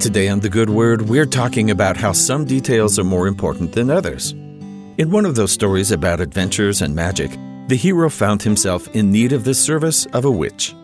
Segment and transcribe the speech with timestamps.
[0.00, 3.90] Today on The Good Word, we're talking about how some details are more important than
[3.90, 4.30] others.
[4.30, 7.32] In one of those stories about adventures and magic,
[7.66, 10.76] the hero found himself in need of the service of a witch.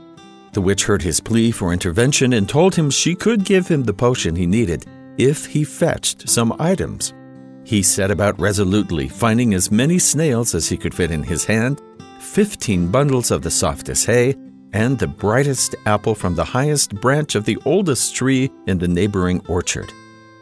[0.53, 3.95] The witch heard his plea for intervention and told him she could give him the
[3.95, 4.85] potion he needed
[5.17, 7.15] if he fetched some items.
[7.63, 11.81] He set about resolutely finding as many snails as he could fit in his hand,
[12.19, 14.35] 15 bundles of the softest hay,
[14.75, 19.41] and the brightest apple from the highest branch of the oldest tree in the neighboring
[19.47, 19.91] orchard.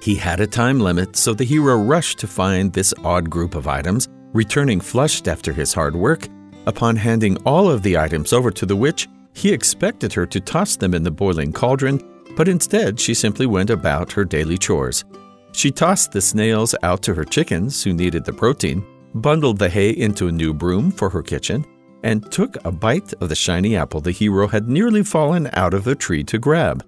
[0.02, 3.68] He had a time limit, so the hero rushed to find this odd group of
[3.68, 6.26] items, returning flushed after his hard work.
[6.66, 10.76] Upon handing all of the items over to the witch, he expected her to toss
[10.76, 12.00] them in the boiling cauldron,
[12.36, 15.04] but instead she simply went about her daily chores.
[15.52, 19.90] She tossed the snails out to her chickens, who needed the protein, bundled the hay
[19.90, 21.66] into a new broom for her kitchen,
[22.02, 25.84] and took a bite of the shiny apple the hero had nearly fallen out of
[25.84, 26.84] the tree to grab.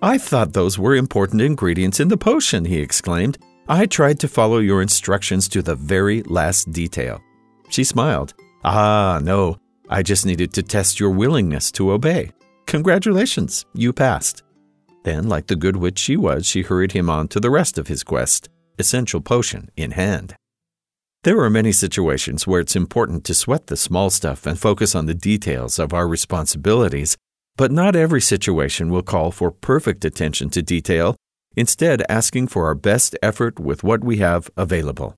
[0.00, 3.38] I thought those were important ingredients in the potion, he exclaimed.
[3.68, 7.22] I tried to follow your instructions to the very last detail.
[7.70, 8.34] She smiled.
[8.64, 9.56] Ah, no,
[9.88, 12.32] I just needed to test your willingness to obey.
[12.66, 14.42] Congratulations, you passed.
[15.04, 17.88] Then, like the good witch she was, she hurried him on to the rest of
[17.88, 20.36] his quest, essential potion in hand.
[21.24, 25.06] There are many situations where it's important to sweat the small stuff and focus on
[25.06, 27.16] the details of our responsibilities,
[27.56, 31.14] but not every situation will call for perfect attention to detail,
[31.54, 35.14] instead, asking for our best effort with what we have available.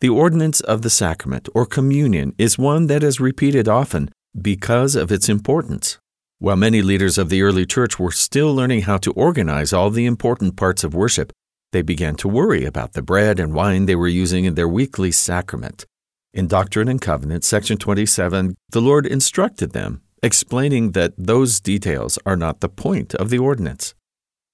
[0.00, 5.12] The ordinance of the sacrament or communion is one that is repeated often because of
[5.12, 5.98] its importance.
[6.40, 10.04] While many leaders of the early church were still learning how to organize all the
[10.04, 11.32] important parts of worship,
[11.74, 15.10] they began to worry about the bread and wine they were using in their weekly
[15.10, 15.84] sacrament.
[16.32, 22.36] In Doctrine and Covenants, section 27, the Lord instructed them, explaining that those details are
[22.36, 23.92] not the point of the ordinance.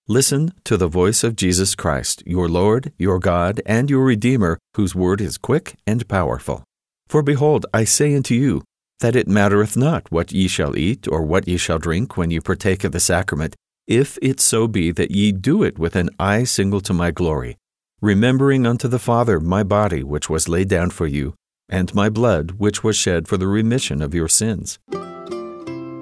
[0.09, 4.94] Listen to the voice of Jesus Christ, your Lord, your God, and your Redeemer, whose
[4.94, 6.65] word is quick and powerful.
[7.06, 8.62] For behold, I say unto you,
[9.00, 12.41] that it mattereth not what ye shall eat or what ye shall drink when ye
[12.41, 13.56] partake of the sacrament,
[13.91, 17.59] if it so be that ye do it with an eye single to my glory,
[18.01, 21.34] remembering unto the Father my body which was laid down for you,
[21.69, 24.79] and my blood which was shed for the remission of your sins.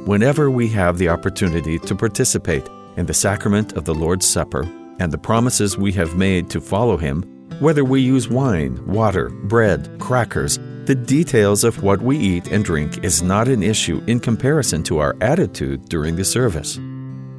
[0.05, 4.69] Whenever we have the opportunity to participate in the sacrament of the Lord's Supper
[5.01, 7.23] and the promises we have made to follow Him,
[7.59, 13.03] whether we use wine, water, bread, crackers, the details of what we eat and drink
[13.03, 16.79] is not an issue in comparison to our attitude during the service.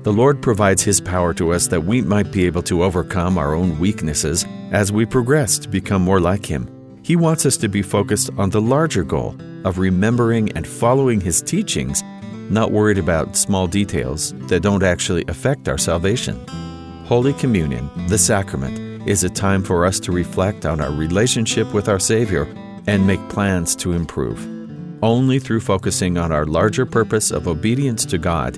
[0.03, 3.53] The Lord provides His power to us that we might be able to overcome our
[3.53, 6.69] own weaknesses as we progress to become more like Him.
[7.03, 11.41] He wants us to be focused on the larger goal of remembering and following His
[11.41, 12.01] teachings
[12.49, 16.47] not worried about small details that don't actually affect our salvation.
[17.05, 21.89] Holy Communion, the sacrament, is a time for us to reflect on our relationship with
[21.89, 22.43] our Savior
[22.87, 24.47] and make plans to improve.
[25.03, 28.57] Only through focusing on our larger purpose of obedience to God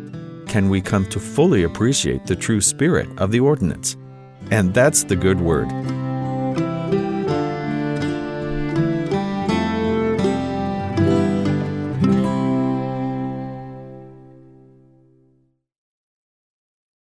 [0.51, 3.95] can we come to fully appreciate the true spirit of the ordinance.
[4.51, 5.71] And that's the good word.